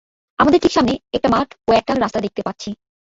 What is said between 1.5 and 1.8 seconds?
এবং